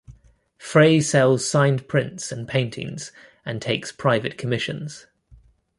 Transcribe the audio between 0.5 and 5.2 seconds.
Frey sells signed prints and paintings, and takes private commissions.